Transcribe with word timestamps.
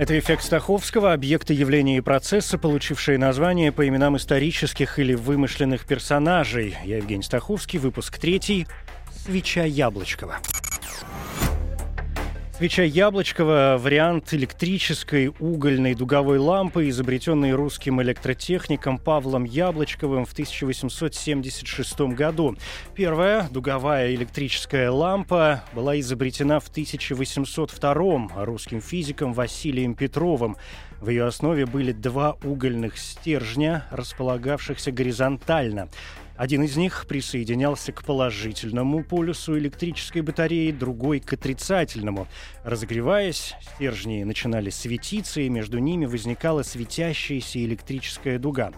Это 0.00 0.18
эффект 0.18 0.44
Стаховского, 0.44 1.12
объекты 1.12 1.52
явления 1.52 1.98
и 1.98 2.00
процесса, 2.00 2.56
получившие 2.56 3.18
название 3.18 3.70
по 3.70 3.86
именам 3.86 4.16
исторических 4.16 4.98
или 4.98 5.12
вымышленных 5.12 5.84
персонажей. 5.84 6.74
Я 6.86 6.96
Евгений 6.96 7.22
Стаховский, 7.22 7.78
выпуск 7.78 8.18
третий. 8.18 8.66
Свеча 9.26 9.64
Яблочкова. 9.64 10.38
Свеча 12.60 12.82
Яблочкова– 12.82 13.78
вариант 13.80 14.34
электрической 14.34 15.32
угольной 15.40 15.94
дуговой 15.94 16.36
лампы, 16.36 16.90
изобретенной 16.90 17.52
русским 17.52 18.02
электротехником 18.02 18.98
Павлом 18.98 19.44
Яблочковым 19.44 20.26
в 20.26 20.32
1876 20.32 22.00
году. 22.00 22.58
Первая 22.94 23.48
дуговая 23.50 24.14
электрическая 24.14 24.90
лампа 24.90 25.64
была 25.72 25.98
изобретена 26.00 26.60
в 26.60 26.68
1802 26.68 28.44
русским 28.44 28.82
физиком 28.82 29.32
Василием 29.32 29.94
Петровым. 29.94 30.58
В 31.00 31.08
ее 31.08 31.24
основе 31.24 31.64
были 31.64 31.92
два 31.92 32.36
угольных 32.44 32.98
стержня, 32.98 33.86
располагавшихся 33.90 34.92
горизонтально. 34.92 35.88
Один 36.40 36.62
из 36.62 36.74
них 36.74 37.04
присоединялся 37.06 37.92
к 37.92 38.02
положительному 38.02 39.04
полюсу 39.04 39.58
электрической 39.58 40.22
батареи, 40.22 40.70
другой— 40.70 41.20
к 41.20 41.34
отрицательному. 41.34 42.28
Разогреваясь, 42.64 43.54
стержни 43.60 44.24
начинали 44.24 44.70
светиться, 44.70 45.42
и 45.42 45.50
между 45.50 45.76
ними 45.76 46.06
возникала 46.06 46.62
светящаяся 46.62 47.62
электрическая 47.62 48.38
дуга. 48.38 48.72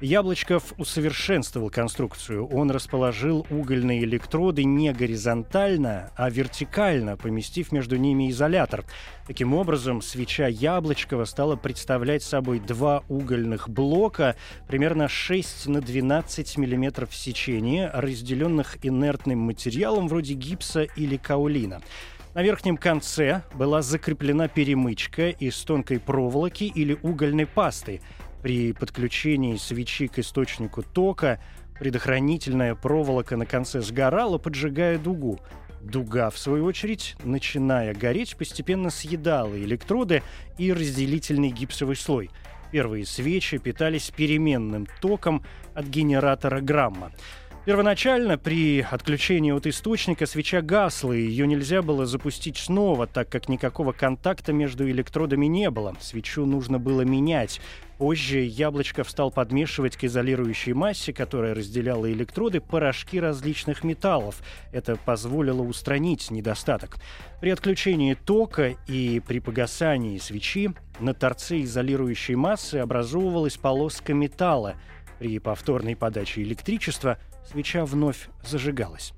Яблочков 0.00 0.74
усовершенствовал 0.78 1.70
конструкцию. 1.70 2.46
Он 2.46 2.70
расположил 2.70 3.44
угольные 3.50 4.04
электроды 4.04 4.62
не 4.62 4.92
горизонтально, 4.92 6.12
а 6.14 6.30
вертикально, 6.30 7.16
поместив 7.16 7.72
между 7.72 7.96
ними 7.96 8.30
изолятор. 8.30 8.84
Таким 9.26 9.54
образом, 9.54 10.00
свеча 10.00 10.46
Яблочкова 10.46 11.24
стала 11.24 11.56
представлять 11.56 12.22
собой 12.22 12.60
два 12.60 13.02
угольных 13.08 13.68
блока 13.68 14.36
примерно 14.68 15.08
6 15.08 15.66
на 15.66 15.80
12 15.80 16.56
мм 16.58 17.06
в 17.06 17.14
сечении, 17.16 17.90
разделенных 17.92 18.78
инертным 18.84 19.40
материалом 19.40 20.06
вроде 20.06 20.34
гипса 20.34 20.82
или 20.82 21.16
каолина. 21.16 21.82
На 22.34 22.42
верхнем 22.44 22.76
конце 22.76 23.42
была 23.52 23.82
закреплена 23.82 24.46
перемычка 24.46 25.30
из 25.30 25.56
тонкой 25.62 25.98
проволоки 25.98 26.64
или 26.72 26.96
угольной 27.02 27.46
пасты– 27.46 28.00
при 28.42 28.72
подключении 28.72 29.56
свечи 29.56 30.06
к 30.06 30.18
источнику 30.18 30.82
тока 30.82 31.40
предохранительная 31.78 32.74
проволока 32.74 33.36
на 33.36 33.46
конце 33.46 33.80
сгорала, 33.80 34.38
поджигая 34.38 34.98
дугу. 34.98 35.40
Дуга, 35.80 36.30
в 36.30 36.38
свою 36.38 36.64
очередь, 36.64 37.14
начиная 37.22 37.94
гореть, 37.94 38.36
постепенно 38.36 38.90
съедала 38.90 39.56
электроды 39.56 40.22
и 40.58 40.72
разделительный 40.72 41.50
гипсовый 41.50 41.96
слой. 41.96 42.30
Первые 42.72 43.06
свечи 43.06 43.58
питались 43.58 44.10
переменным 44.10 44.86
током 45.00 45.44
от 45.74 45.86
генератора 45.86 46.60
грамма. 46.60 47.12
Первоначально 47.68 48.38
при 48.38 48.80
отключении 48.80 49.52
от 49.52 49.66
источника 49.66 50.24
свеча 50.24 50.62
гасла, 50.62 51.12
и 51.12 51.20
ее 51.20 51.46
нельзя 51.46 51.82
было 51.82 52.06
запустить 52.06 52.56
снова, 52.56 53.06
так 53.06 53.28
как 53.28 53.50
никакого 53.50 53.92
контакта 53.92 54.54
между 54.54 54.88
электродами 54.88 55.44
не 55.44 55.68
было. 55.68 55.94
Свечу 56.00 56.46
нужно 56.46 56.78
было 56.78 57.02
менять. 57.02 57.60
Позже 57.98 58.38
Яблочков 58.38 59.10
стал 59.10 59.30
подмешивать 59.30 59.98
к 59.98 60.04
изолирующей 60.04 60.72
массе, 60.72 61.12
которая 61.12 61.54
разделяла 61.54 62.10
электроды, 62.10 62.62
порошки 62.62 63.20
различных 63.20 63.84
металлов. 63.84 64.40
Это 64.72 64.96
позволило 64.96 65.60
устранить 65.60 66.30
недостаток. 66.30 66.96
При 67.42 67.50
отключении 67.50 68.14
тока 68.14 68.76
и 68.86 69.20
при 69.20 69.40
погасании 69.40 70.16
свечи 70.16 70.70
на 71.00 71.12
торце 71.12 71.60
изолирующей 71.60 72.34
массы 72.34 72.76
образовывалась 72.76 73.58
полоска 73.58 74.14
металла. 74.14 74.76
При 75.18 75.38
повторной 75.38 75.96
подаче 75.96 76.42
электричества 76.42 77.18
свеча 77.50 77.84
вновь 77.84 78.28
зажигалась. 78.44 79.12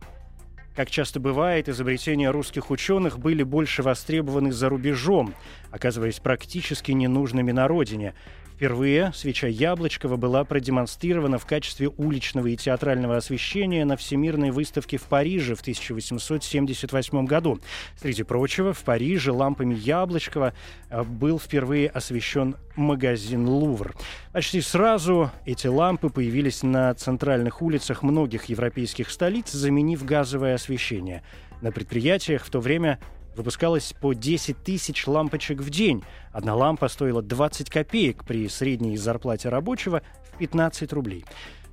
Как 0.74 0.88
часто 0.88 1.20
бывает, 1.20 1.68
изобретения 1.68 2.30
русских 2.30 2.70
ученых 2.70 3.18
были 3.18 3.42
больше 3.42 3.82
востребованы 3.82 4.52
за 4.52 4.68
рубежом, 4.68 5.34
оказываясь 5.70 6.20
практически 6.20 6.92
ненужными 6.92 7.52
на 7.52 7.68
родине. 7.68 8.14
Впервые 8.60 9.10
свеча 9.14 9.46
Яблочкова 9.46 10.16
была 10.16 10.44
продемонстрирована 10.44 11.38
в 11.38 11.46
качестве 11.46 11.88
уличного 11.96 12.48
и 12.48 12.58
театрального 12.58 13.16
освещения 13.16 13.86
на 13.86 13.96
Всемирной 13.96 14.50
выставке 14.50 14.98
в 14.98 15.04
Париже 15.04 15.54
в 15.54 15.62
1878 15.62 17.24
году. 17.24 17.58
Среди 17.98 18.22
прочего, 18.22 18.74
в 18.74 18.80
Париже 18.80 19.32
лампами 19.32 19.74
Яблочкова 19.74 20.52
э, 20.90 21.02
был 21.04 21.38
впервые 21.38 21.88
освещен 21.88 22.54
магазин 22.76 23.48
«Лувр». 23.48 23.96
Почти 24.34 24.60
сразу 24.60 25.30
эти 25.46 25.66
лампы 25.66 26.10
появились 26.10 26.62
на 26.62 26.92
центральных 26.92 27.62
улицах 27.62 28.02
многих 28.02 28.44
европейских 28.50 29.08
столиц, 29.08 29.52
заменив 29.52 30.04
газовое 30.04 30.54
освещение. 30.54 31.22
На 31.62 31.72
предприятиях 31.72 32.44
в 32.44 32.50
то 32.50 32.60
время 32.60 32.98
выпускалось 33.40 33.94
по 33.98 34.12
10 34.12 34.62
тысяч 34.62 35.06
лампочек 35.06 35.60
в 35.60 35.70
день. 35.70 36.04
Одна 36.30 36.54
лампа 36.54 36.88
стоила 36.88 37.22
20 37.22 37.70
копеек 37.70 38.24
при 38.24 38.46
средней 38.48 38.98
зарплате 38.98 39.48
рабочего 39.48 40.02
в 40.34 40.38
15 40.38 40.92
рублей. 40.92 41.24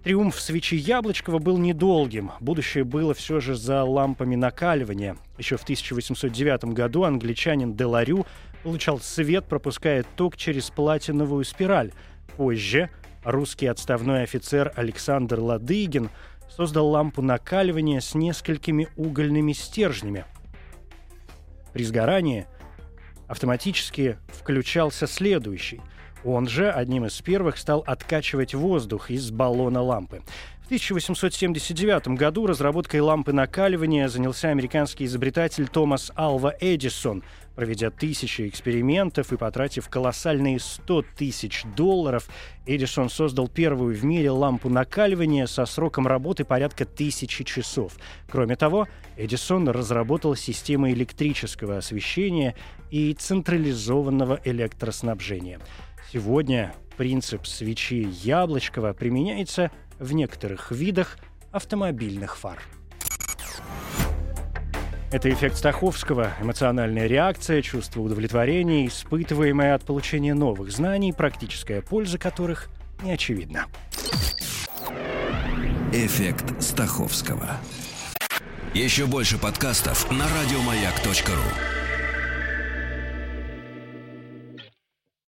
Триумф 0.03 0.39
свечи 0.39 0.75
Яблочкова 0.75 1.39
был 1.39 1.57
недолгим. 1.57 2.31
Будущее 2.39 2.85
было 2.85 3.13
все 3.13 3.41
же 3.41 3.55
за 3.55 3.83
лампами 3.83 4.35
накаливания. 4.35 5.17
Еще 5.37 5.57
в 5.57 5.63
1809 5.63 6.73
году 6.73 7.03
англичанин 7.03 7.75
Деларю 7.75 8.25
получал 8.63 9.01
свет, 9.01 9.43
пропуская 9.43 10.05
ток 10.15 10.37
через 10.37 10.69
платиновую 10.69 11.43
спираль. 11.43 11.91
Позже 12.37 12.89
русский 13.25 13.67
отставной 13.67 14.23
офицер 14.23 14.71
Александр 14.77 15.41
Ладыгин 15.41 16.09
создал 16.49 16.87
лампу 16.87 17.21
накаливания 17.21 17.99
с 17.99 18.15
несколькими 18.15 18.87
угольными 18.95 19.51
стержнями– 19.51 20.23
при 21.77 21.83
сгорании 21.83 22.47
автоматически 23.27 24.17
включался 24.29 25.05
следующий. 25.05 25.79
Он 26.23 26.47
же 26.47 26.71
одним 26.71 27.05
из 27.05 27.21
первых 27.21 27.57
стал 27.57 27.83
откачивать 27.85 28.53
воздух 28.53 29.09
из 29.11 29.31
баллона 29.31 29.81
лампы. 29.81 30.21
В 30.61 30.65
1879 30.65 32.09
году 32.09 32.45
разработкой 32.45 32.99
лампы 32.99 33.31
накаливания 33.31 34.07
занялся 34.09 34.49
американский 34.49 35.05
изобретатель 35.05 35.67
Томас 35.67 36.11
Алва 36.15 36.53
Эдисон– 36.59 37.23
Проведя 37.57 37.89
тысячи 37.89 38.47
экспериментов 38.47 39.33
и 39.33 39.35
потратив 39.35 39.89
колоссальные 39.89 40.59
100 40.59 41.05
тысяч 41.17 41.63
долларов, 41.75 42.29
Эдисон 42.67 43.09
создал 43.09 43.47
первую 43.47 43.95
в 43.95 44.05
мире 44.05 44.29
лампу 44.29 44.69
накаливания 44.69 45.47
со 45.47 45.65
сроком 45.65 46.05
работы 46.05 46.45
порядка 46.45 46.85
тысячи 46.85 47.43
часов. 47.43 47.93
Кроме 48.29 48.57
того, 48.57 48.87
Эдисон 49.17 49.69
разработал 49.69 50.35
системы 50.35 50.91
электрического 50.91 51.77
освещения 51.77 52.53
и 52.91 53.11
централизованного 53.15 54.39
электроснабжения. 54.43 55.59
Сегодня 56.11 56.73
принцип 56.95 57.45
свечи 57.45 58.07
Яблочкова 58.23 58.93
применяется 58.93 59.71
в 59.99 60.13
некоторых 60.13 60.71
видах 60.71 61.17
автомобильных 61.51 62.37
фар. 62.37 62.59
Это 65.11 65.29
эффект 65.31 65.57
Стаховского, 65.57 66.33
эмоциональная 66.41 67.07
реакция, 67.07 67.61
чувство 67.61 68.01
удовлетворения, 68.01 68.87
испытываемое 68.87 69.73
от 69.73 69.85
получения 69.85 70.33
новых 70.33 70.71
знаний, 70.71 71.13
практическая 71.13 71.81
польза 71.81 72.17
которых 72.17 72.69
не 73.01 73.11
очевидна. 73.11 73.65
Эффект 75.93 76.61
Стаховского. 76.61 77.57
Еще 78.73 79.05
больше 79.05 79.37
подкастов 79.37 80.09
на 80.11 80.25
радиомаяк.ру. 80.25 81.86